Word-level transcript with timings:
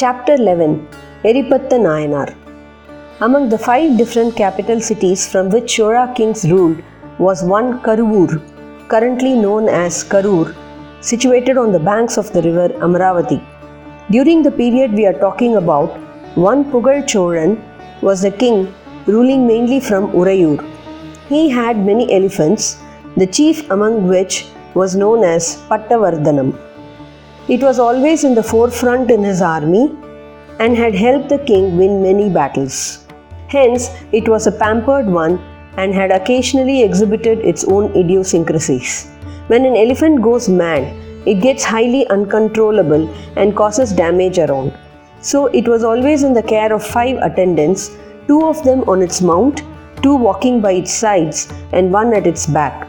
Chapter 0.00 0.34
11 0.40 0.88
Eripatta 1.28 1.76
Nayanar 1.86 2.28
Among 3.26 3.50
the 3.52 3.58
five 3.66 3.98
different 3.98 4.34
capital 4.34 4.78
cities 4.80 5.22
from 5.30 5.50
which 5.54 5.74
Chola 5.74 6.04
kings 6.18 6.42
ruled 6.50 6.78
was 7.18 7.42
one 7.42 7.68
Karuvur, 7.86 8.30
currently 8.92 9.32
known 9.42 9.68
as 9.68 10.02
Karur, 10.12 10.46
situated 11.10 11.58
on 11.62 11.72
the 11.72 11.82
banks 11.90 12.16
of 12.22 12.32
the 12.32 12.40
river 12.48 12.68
Amaravati. 12.86 13.40
During 14.16 14.40
the 14.46 14.54
period 14.62 14.94
we 15.00 15.04
are 15.10 15.18
talking 15.26 15.56
about, 15.56 15.90
one 16.48 16.64
Pugal 16.70 17.02
Cholan 17.12 17.52
was 18.00 18.22
the 18.22 18.30
king 18.30 18.72
ruling 19.04 19.46
mainly 19.52 19.80
from 19.80 20.10
Urayur. 20.12 20.58
He 21.28 21.42
had 21.50 21.86
many 21.90 22.10
elephants, 22.20 22.78
the 23.18 23.26
chief 23.26 23.68
among 23.70 24.08
which 24.08 24.46
was 24.72 24.96
known 24.96 25.24
as 25.36 25.56
Pattavardhanam. 25.68 26.69
It 27.54 27.64
was 27.64 27.80
always 27.80 28.22
in 28.22 28.36
the 28.36 28.44
forefront 28.44 29.10
in 29.10 29.24
his 29.24 29.42
army 29.42 29.92
and 30.60 30.76
had 30.76 30.94
helped 30.94 31.30
the 31.30 31.38
king 31.38 31.76
win 31.76 32.00
many 32.00 32.30
battles. 32.30 33.08
Hence, 33.48 33.90
it 34.12 34.28
was 34.28 34.46
a 34.46 34.52
pampered 34.52 35.06
one 35.06 35.40
and 35.76 35.92
had 35.92 36.12
occasionally 36.12 36.82
exhibited 36.84 37.40
its 37.40 37.64
own 37.64 37.90
idiosyncrasies. 37.96 39.10
When 39.48 39.64
an 39.64 39.74
elephant 39.74 40.22
goes 40.22 40.48
mad, 40.48 40.94
it 41.26 41.42
gets 41.42 41.64
highly 41.64 42.06
uncontrollable 42.06 43.12
and 43.34 43.56
causes 43.56 43.92
damage 43.92 44.38
around. 44.38 44.72
So, 45.20 45.46
it 45.46 45.66
was 45.66 45.82
always 45.82 46.22
in 46.22 46.34
the 46.34 46.44
care 46.44 46.72
of 46.72 46.86
five 46.86 47.16
attendants, 47.16 47.90
two 48.28 48.46
of 48.46 48.62
them 48.62 48.88
on 48.88 49.02
its 49.02 49.20
mount, 49.20 49.64
two 50.04 50.14
walking 50.14 50.60
by 50.60 50.74
its 50.74 50.94
sides, 50.94 51.52
and 51.72 51.92
one 51.92 52.14
at 52.14 52.28
its 52.28 52.46
back. 52.46 52.86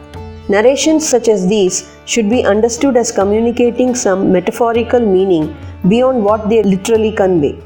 Narrations 0.48 1.08
such 1.08 1.26
as 1.26 1.48
these 1.48 1.91
should 2.04 2.28
be 2.28 2.44
understood 2.44 2.96
as 2.96 3.12
communicating 3.12 3.94
some 3.94 4.32
metaphorical 4.32 5.00
meaning 5.00 5.56
beyond 5.88 6.24
what 6.24 6.48
they 6.48 6.62
literally 6.62 7.12
convey. 7.12 7.60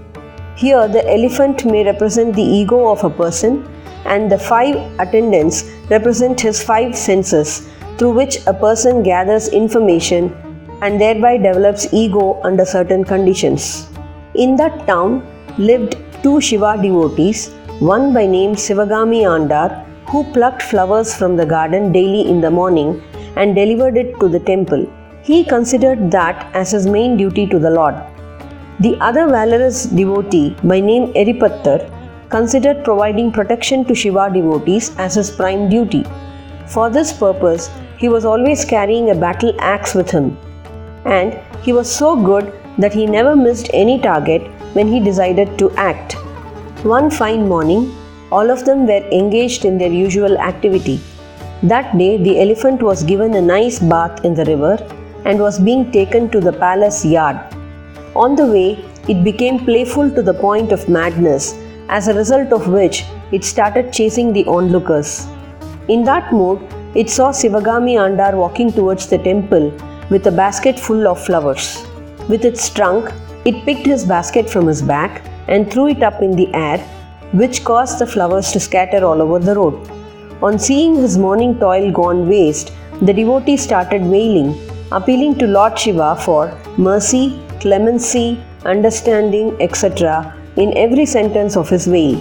Here, 0.56 0.88
the 0.88 1.06
elephant 1.12 1.64
may 1.64 1.84
represent 1.84 2.34
the 2.34 2.42
ego 2.42 2.88
of 2.88 3.04
a 3.04 3.10
person, 3.10 3.66
and 4.04 4.30
the 4.30 4.38
five 4.38 4.76
attendants 4.98 5.64
represent 5.90 6.40
his 6.40 6.62
five 6.62 6.96
senses 6.96 7.68
through 7.98 8.12
which 8.12 8.38
a 8.46 8.54
person 8.54 9.02
gathers 9.02 9.48
information 9.48 10.34
and 10.82 11.00
thereby 11.00 11.36
develops 11.36 11.92
ego 11.92 12.40
under 12.42 12.64
certain 12.64 13.04
conditions. 13.04 13.88
In 14.34 14.56
that 14.56 14.86
town 14.86 15.26
lived 15.58 15.96
two 16.22 16.40
Shiva 16.40 16.78
devotees, 16.80 17.50
one 17.80 18.12
by 18.12 18.26
name 18.26 18.54
Sivagami 18.54 19.22
Andar 19.24 19.86
who 20.08 20.22
plucked 20.32 20.62
flowers 20.62 21.14
from 21.14 21.36
the 21.36 21.44
garden 21.44 21.92
daily 21.92 22.28
in 22.28 22.40
the 22.40 22.50
morning 22.50 23.02
and 23.36 23.54
delivered 23.54 23.96
it 23.96 24.18
to 24.20 24.28
the 24.28 24.40
temple. 24.40 24.90
He 25.22 25.44
considered 25.44 26.10
that 26.10 26.54
as 26.54 26.70
his 26.70 26.86
main 26.86 27.16
duty 27.16 27.46
to 27.46 27.58
the 27.58 27.70
Lord. 27.70 27.94
The 28.80 28.96
other 29.00 29.26
valorous 29.26 29.86
devotee, 29.86 30.56
by 30.64 30.80
name 30.80 31.12
Eripattar, 31.14 31.90
considered 32.28 32.84
providing 32.84 33.32
protection 33.32 33.84
to 33.86 33.94
Shiva 33.94 34.30
devotees 34.32 34.94
as 34.98 35.14
his 35.14 35.30
prime 35.30 35.68
duty. 35.68 36.04
For 36.66 36.90
this 36.90 37.12
purpose, 37.12 37.70
he 37.98 38.08
was 38.08 38.24
always 38.24 38.64
carrying 38.64 39.10
a 39.10 39.14
battle 39.14 39.54
axe 39.60 39.94
with 39.94 40.10
him. 40.10 40.36
And 41.04 41.38
he 41.62 41.72
was 41.72 41.90
so 41.90 42.16
good 42.16 42.52
that 42.78 42.92
he 42.92 43.06
never 43.06 43.34
missed 43.34 43.70
any 43.72 44.00
target 44.00 44.42
when 44.74 44.88
he 44.88 45.00
decided 45.00 45.58
to 45.58 45.70
act. 45.76 46.14
One 46.84 47.10
fine 47.10 47.48
morning, 47.48 47.96
all 48.30 48.50
of 48.50 48.64
them 48.64 48.86
were 48.86 49.04
engaged 49.10 49.64
in 49.64 49.78
their 49.78 49.90
usual 49.90 50.36
activity. 50.38 51.00
That 51.62 51.96
day, 51.96 52.18
the 52.18 52.38
elephant 52.38 52.82
was 52.82 53.02
given 53.02 53.32
a 53.34 53.40
nice 53.40 53.78
bath 53.78 54.26
in 54.26 54.34
the 54.34 54.44
river 54.44 54.76
and 55.24 55.40
was 55.40 55.58
being 55.58 55.90
taken 55.90 56.28
to 56.30 56.38
the 56.38 56.52
palace 56.52 57.02
yard. 57.02 57.38
On 58.14 58.36
the 58.36 58.46
way, 58.46 58.84
it 59.08 59.24
became 59.24 59.64
playful 59.64 60.10
to 60.10 60.22
the 60.22 60.34
point 60.34 60.70
of 60.70 60.86
madness, 60.86 61.54
as 61.88 62.08
a 62.08 62.14
result 62.14 62.52
of 62.52 62.68
which 62.68 63.04
it 63.32 63.42
started 63.42 63.90
chasing 63.90 64.34
the 64.34 64.44
onlookers. 64.44 65.26
In 65.88 66.04
that 66.04 66.30
mood, 66.30 66.60
it 66.94 67.08
saw 67.08 67.30
Sivagami 67.30 67.96
Andar 67.96 68.34
walking 68.34 68.70
towards 68.70 69.06
the 69.06 69.18
temple 69.18 69.72
with 70.10 70.26
a 70.26 70.30
basket 70.30 70.78
full 70.78 71.08
of 71.08 71.24
flowers. 71.24 71.86
With 72.28 72.44
its 72.44 72.68
trunk, 72.68 73.10
it 73.46 73.64
picked 73.64 73.86
his 73.86 74.04
basket 74.04 74.50
from 74.50 74.66
his 74.66 74.82
back 74.82 75.24
and 75.48 75.72
threw 75.72 75.88
it 75.88 76.02
up 76.02 76.20
in 76.20 76.32
the 76.32 76.54
air 76.54 76.78
which 77.32 77.64
caused 77.64 77.98
the 77.98 78.06
flowers 78.06 78.52
to 78.52 78.60
scatter 78.60 79.04
all 79.06 79.22
over 79.22 79.38
the 79.38 79.54
road. 79.54 79.95
On 80.42 80.58
seeing 80.58 80.96
his 80.96 81.16
morning 81.16 81.58
toil 81.58 81.90
gone 81.90 82.28
waste, 82.28 82.72
the 83.00 83.12
devotee 83.12 83.56
started 83.56 84.02
wailing, 84.02 84.54
appealing 84.92 85.38
to 85.38 85.46
Lord 85.46 85.78
Shiva 85.78 86.14
for 86.16 86.52
mercy, 86.76 87.40
clemency, 87.60 88.38
understanding, 88.66 89.56
etc. 89.60 90.34
in 90.56 90.76
every 90.76 91.06
sentence 91.06 91.56
of 91.56 91.70
his 91.70 91.86
wail. 91.86 92.20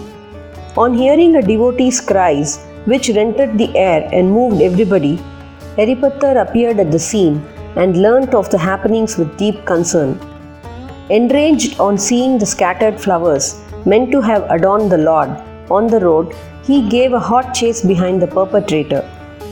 On 0.77 0.93
hearing 0.93 1.35
a 1.35 1.41
devotee's 1.41 1.99
cries, 1.99 2.63
which 2.85 3.09
rented 3.09 3.57
the 3.57 3.75
air 3.75 4.07
and 4.13 4.31
moved 4.31 4.61
everybody, 4.61 5.17
Eripattar 5.77 6.41
appeared 6.41 6.79
at 6.79 6.91
the 6.91 6.99
scene 6.99 7.43
and 7.75 8.01
learnt 8.01 8.33
of 8.33 8.49
the 8.49 8.57
happenings 8.57 9.17
with 9.17 9.37
deep 9.37 9.65
concern. 9.65 10.17
Enraged 11.09 11.79
on 11.81 11.97
seeing 11.97 12.37
the 12.37 12.45
scattered 12.45 12.97
flowers, 12.99 13.61
meant 13.85 14.09
to 14.13 14.21
have 14.21 14.49
adorned 14.49 14.89
the 14.89 14.97
Lord, 14.97 15.29
on 15.69 15.87
the 15.87 15.99
road, 15.99 16.33
he 16.63 16.89
gave 16.89 17.13
a 17.13 17.19
hot 17.19 17.53
chase 17.53 17.81
behind 17.81 18.21
the 18.21 18.27
perpetrator. 18.27 19.01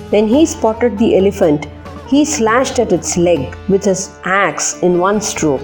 When 0.10 0.28
he 0.28 0.46
spotted 0.46 0.98
the 0.98 1.18
elephant, 1.18 1.68
he 2.08 2.26
slashed 2.26 2.80
at 2.80 2.92
its 2.92 3.18
leg 3.18 3.56
with 3.68 3.84
his 3.84 4.12
axe 4.24 4.82
in 4.82 5.00
one 5.00 5.20
stroke. 5.22 5.62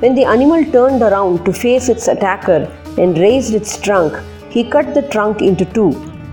When 0.00 0.14
the 0.14 0.24
animal 0.24 0.64
turned 0.64 1.02
around 1.02 1.44
to 1.44 1.52
face 1.52 1.88
its 1.88 2.08
attacker 2.08 2.70
and 2.98 3.18
raised 3.18 3.54
its 3.54 3.78
trunk, 3.78 4.18
he 4.50 4.64
cut 4.64 4.94
the 4.94 5.08
trunk 5.08 5.42
into 5.42 5.64
two, 5.64 5.90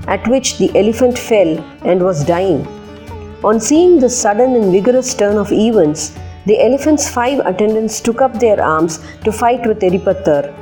at 0.07 0.27
which 0.27 0.57
the 0.57 0.71
elephant 0.77 1.17
fell 1.17 1.59
and 1.83 2.01
was 2.01 2.25
dying. 2.25 2.65
On 3.43 3.59
seeing 3.59 3.99
this 3.99 4.19
sudden 4.19 4.55
and 4.55 4.71
vigorous 4.71 5.13
turn 5.13 5.37
of 5.37 5.51
events, 5.51 6.17
the 6.45 6.59
elephant's 6.61 7.09
five 7.09 7.39
attendants 7.45 8.01
took 8.01 8.21
up 8.21 8.39
their 8.39 8.61
arms 8.61 8.99
to 9.23 9.31
fight 9.31 9.65
with 9.67 9.79
Eripattar, 9.81 10.53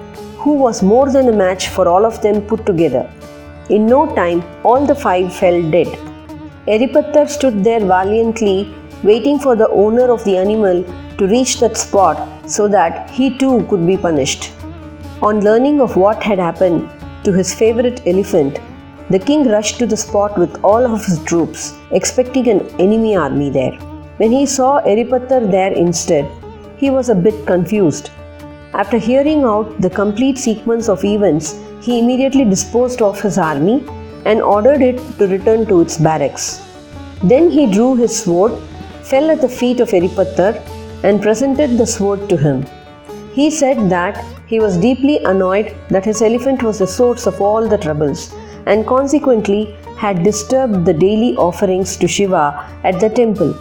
who 0.42 0.54
was 0.54 0.84
more 0.84 1.10
than 1.12 1.30
a 1.30 1.38
match 1.44 1.70
for 1.70 1.88
all 1.88 2.06
of 2.06 2.22
them 2.22 2.42
put 2.42 2.66
together. 2.66 3.10
In 3.70 3.86
no 3.86 4.02
time, 4.16 4.44
all 4.64 4.86
the 4.86 4.96
five 4.96 5.34
fell 5.34 5.60
dead. 5.72 5.88
Eripattar 6.68 7.28
stood 7.30 7.64
there 7.64 7.80
valiantly, 7.80 8.74
waiting 9.04 9.40
for 9.40 9.56
the 9.56 9.70
owner 9.70 10.12
of 10.12 10.24
the 10.24 10.38
animal 10.38 10.84
to 11.18 11.28
reach 11.28 11.60
that 11.60 11.78
spot 11.78 12.18
so 12.50 12.68
that 12.68 13.10
he 13.10 13.38
too 13.38 13.66
could 13.70 13.86
be 13.86 13.98
punished. 13.98 14.52
On 15.22 15.42
learning 15.42 15.82
of 15.82 15.96
what 15.96 16.22
had 16.22 16.40
happened 16.40 16.90
to 17.24 17.34
his 17.34 17.54
favorite 17.54 18.02
elephant, 18.06 18.60
the 19.10 19.20
king 19.20 19.48
rushed 19.50 19.80
to 19.80 19.88
the 19.88 19.98
spot 19.98 20.38
with 20.38 20.64
all 20.64 20.86
of 20.86 21.06
his 21.06 21.24
troops, 21.24 21.74
expecting 21.92 22.48
an 22.50 22.62
enemy 22.80 23.16
army 23.16 23.50
there. 23.50 23.76
When 24.18 24.32
he 24.32 24.46
saw 24.46 24.82
Eripattar 24.82 25.50
there 25.50 25.74
instead, 25.74 26.30
he 26.78 26.90
was 26.90 27.10
a 27.10 27.16
bit 27.16 27.46
confused 27.46 28.12
after 28.82 28.98
hearing 29.00 29.44
out 29.44 29.70
the 29.82 29.90
complete 29.90 30.38
sequence 30.38 30.88
of 30.88 31.04
events, 31.04 31.60
he 31.82 32.00
immediately 32.00 32.46
disposed 32.46 33.02
of 33.02 33.20
his 33.20 33.38
army 33.38 33.84
and 34.26 34.42
ordered 34.42 34.82
it 34.82 34.98
to 35.18 35.28
return 35.28 35.66
to 35.66 35.82
its 35.82 35.98
barracks. 35.98 36.62
Then 37.24 37.50
he 37.50 37.72
drew 37.72 37.96
his 37.96 38.16
sword, 38.24 38.54
fell 39.02 39.32
at 39.32 39.42
the 39.42 39.50
feet 39.50 39.80
of 39.80 39.90
Eripattar, 39.90 40.54
and 41.04 41.22
presented 41.22 41.78
the 41.78 41.88
sword 41.88 42.30
to 42.30 42.38
him. 42.38 42.66
He 43.34 43.50
said 43.50 43.90
that 43.90 44.24
he 44.46 44.60
was 44.60 44.78
deeply 44.78 45.18
annoyed 45.24 45.76
that 45.90 46.06
his 46.06 46.22
elephant 46.22 46.62
was 46.62 46.80
the 46.80 46.88
source 46.88 47.26
of 47.26 47.42
all 47.42 47.68
the 47.68 47.78
troubles 47.78 48.34
and 48.68 48.86
consequently 48.86 49.76
had 49.98 50.24
disturbed 50.24 50.86
the 50.86 50.94
daily 50.94 51.36
offerings 51.38 51.98
to 51.98 52.08
Shiva 52.08 52.46
at 52.84 53.00
the 53.00 53.10
temple. 53.10 53.56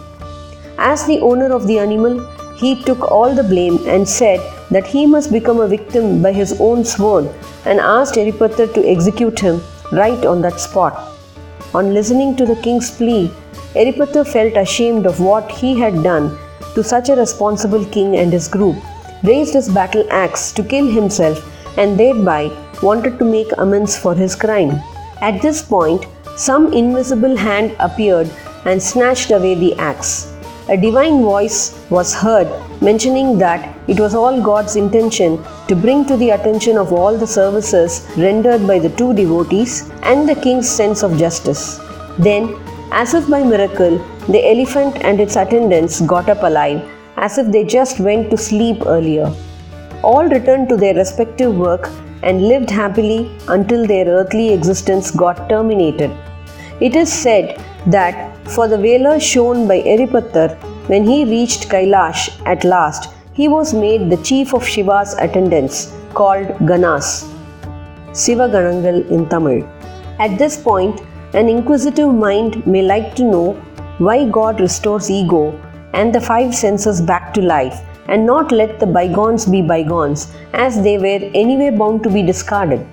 As 0.77 1.07
the 1.07 1.19
owner 1.21 1.51
of 1.51 1.65
the 1.65 1.79
animal, 1.79 2.19
he 2.55 2.83
took 2.83 3.11
all 3.11 3.33
the 3.33 3.43
blame 3.43 3.79
and 3.87 4.07
said 4.07 4.39
that 4.71 4.87
he 4.87 5.05
must 5.05 5.31
become 5.31 5.59
a 5.59 5.67
victim 5.67 6.21
by 6.21 6.31
his 6.31 6.59
own 6.59 6.83
sword 6.83 7.29
and 7.65 7.79
asked 7.79 8.15
Eripattar 8.15 8.73
to 8.73 8.87
execute 8.87 9.39
him 9.39 9.61
right 9.91 10.25
on 10.25 10.41
that 10.41 10.59
spot. 10.59 11.13
On 11.73 11.93
listening 11.93 12.35
to 12.35 12.45
the 12.45 12.55
king's 12.57 12.91
plea, 12.91 13.31
Eripattar 13.75 14.25
felt 14.27 14.57
ashamed 14.57 15.05
of 15.05 15.19
what 15.19 15.51
he 15.51 15.79
had 15.79 16.03
done 16.03 16.37
to 16.75 16.83
such 16.83 17.09
a 17.09 17.15
responsible 17.15 17.85
king 17.85 18.17
and 18.17 18.31
his 18.31 18.47
group, 18.47 18.75
raised 19.23 19.53
his 19.53 19.69
battle 19.69 20.05
axe 20.11 20.51
to 20.51 20.63
kill 20.63 20.87
himself, 20.87 21.43
and 21.77 21.99
thereby 21.99 22.51
wanted 22.81 23.17
to 23.19 23.25
make 23.25 23.51
amends 23.57 23.97
for 23.97 24.13
his 24.13 24.35
crime. 24.35 24.79
At 25.21 25.41
this 25.41 25.61
point, 25.61 26.05
some 26.35 26.71
invisible 26.73 27.35
hand 27.35 27.75
appeared 27.79 28.29
and 28.65 28.81
snatched 28.81 29.31
away 29.31 29.55
the 29.55 29.75
axe 29.75 30.36
a 30.69 30.75
divine 30.75 31.21
voice 31.21 31.59
was 31.89 32.13
heard 32.13 32.47
mentioning 32.81 33.37
that 33.37 33.77
it 33.87 33.99
was 33.99 34.13
all 34.13 34.41
God's 34.41 34.75
intention 34.75 35.41
to 35.67 35.75
bring 35.75 36.05
to 36.05 36.17
the 36.17 36.31
attention 36.31 36.77
of 36.77 36.91
all 36.91 37.17
the 37.17 37.27
services 37.27 38.05
rendered 38.17 38.67
by 38.67 38.79
the 38.79 38.89
two 38.89 39.13
devotees 39.13 39.89
and 40.03 40.27
the 40.27 40.35
king's 40.35 40.69
sense 40.69 41.03
of 41.03 41.17
justice. 41.17 41.79
Then, 42.19 42.55
as 42.91 43.13
if 43.13 43.29
by 43.29 43.43
miracle, 43.43 43.97
the 44.27 44.45
elephant 44.51 44.97
and 45.05 45.19
its 45.21 45.37
attendants 45.37 46.01
got 46.01 46.29
up 46.29 46.43
alive, 46.43 46.81
as 47.15 47.37
if 47.37 47.51
they 47.51 47.63
just 47.63 47.99
went 47.99 48.29
to 48.31 48.37
sleep 48.37 48.85
earlier. 48.85 49.33
all 50.03 50.27
returned 50.29 50.69
to 50.69 50.77
their 50.77 50.93
respective 50.93 51.55
work 51.55 51.89
and 52.23 52.47
lived 52.47 52.69
happily 52.69 53.31
until 53.47 53.85
their 53.85 54.05
earthly 54.05 54.53
existence 54.53 55.11
got 55.11 55.49
terminated. 55.49 56.11
It 56.79 56.95
is 56.95 57.11
said 57.11 57.61
that 57.87 58.36
for 58.55 58.67
the 58.67 58.77
valor 58.77 59.19
shown 59.19 59.67
by 59.67 59.81
Eripattar 59.81 60.55
when 60.89 61.05
he 61.05 61.25
reached 61.25 61.69
Kailash 61.69 62.21
at 62.45 62.63
last, 62.63 63.09
he 63.33 63.47
was 63.47 63.73
made 63.73 64.09
the 64.09 64.21
chief 64.23 64.53
of 64.53 64.67
Shiva's 64.67 65.13
attendants 65.25 65.93
called 66.13 66.47
Ganas. 66.69 67.09
Sivaganangal 68.11 69.09
in 69.09 69.27
Tamil. 69.29 69.63
At 70.19 70.37
this 70.37 70.57
point, 70.57 71.01
an 71.33 71.49
inquisitive 71.49 72.13
mind 72.13 72.65
may 72.65 72.81
like 72.81 73.15
to 73.15 73.23
know 73.23 73.53
why 73.99 74.29
God 74.29 74.59
restores 74.61 75.11
ego 75.11 75.43
and 75.93 76.15
the 76.15 76.21
five 76.21 76.55
senses 76.55 77.01
back 77.01 77.33
to 77.33 77.41
life 77.41 77.81
and 78.07 78.25
not 78.25 78.51
let 78.51 78.79
the 78.79 78.87
bygones 78.87 79.45
be 79.45 79.61
bygones 79.61 80.33
as 80.53 80.81
they 80.81 80.97
were 80.97 81.21
anyway 81.33 81.69
bound 81.69 82.03
to 82.03 82.09
be 82.09 82.21
discarded. 82.21 82.85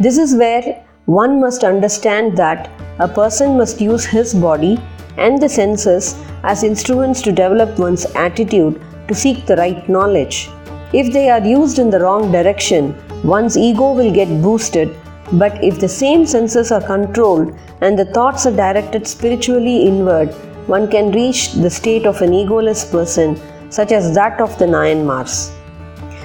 This 0.00 0.18
is 0.18 0.34
where 0.34 0.84
one 1.06 1.38
must 1.38 1.64
understand 1.64 2.34
that 2.34 2.70
a 2.98 3.06
person 3.06 3.58
must 3.58 3.80
use 3.80 4.06
his 4.06 4.32
body 4.32 4.78
and 5.18 5.40
the 5.40 5.48
senses 5.48 6.14
as 6.42 6.62
instruments 6.62 7.20
to 7.20 7.30
develop 7.30 7.78
one's 7.78 8.06
attitude 8.14 8.80
to 9.08 9.14
seek 9.14 9.44
the 9.44 9.56
right 9.56 9.86
knowledge. 9.86 10.48
If 10.94 11.12
they 11.12 11.28
are 11.28 11.44
used 11.44 11.78
in 11.78 11.90
the 11.90 12.00
wrong 12.00 12.32
direction, 12.32 12.94
one's 13.22 13.58
ego 13.58 13.92
will 13.92 14.12
get 14.12 14.28
boosted, 14.42 14.96
but 15.32 15.62
if 15.62 15.78
the 15.78 15.88
same 15.88 16.24
senses 16.24 16.72
are 16.72 16.80
controlled 16.80 17.54
and 17.82 17.98
the 17.98 18.06
thoughts 18.06 18.46
are 18.46 18.56
directed 18.56 19.06
spiritually 19.06 19.82
inward, 19.82 20.32
one 20.68 20.90
can 20.90 21.12
reach 21.12 21.52
the 21.52 21.68
state 21.68 22.06
of 22.06 22.22
an 22.22 22.30
egoless 22.30 22.90
person, 22.90 23.38
such 23.70 23.92
as 23.92 24.14
that 24.14 24.40
of 24.40 24.58
the 24.58 24.64
Nayanmars. 24.64 25.52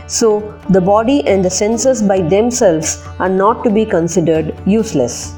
So, 0.10 0.60
the 0.72 0.82
body 0.82 1.18
and 1.28 1.46
the 1.46 1.52
senses 1.52 2.02
by 2.02 2.22
themselves 2.22 3.04
are 3.20 3.30
not 3.30 3.64
to 3.64 3.70
be 3.70 3.86
considered 3.86 4.56
useless. 4.66 5.36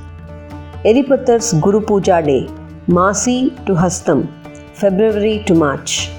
Eripattar's 0.86 1.52
Guru 1.66 1.82
Puja 1.82 2.22
Day, 2.22 2.48
Masi 2.88 3.54
to 3.66 3.74
Hastam, 3.74 4.30
February 4.74 5.44
to 5.48 5.54
March. 5.54 6.10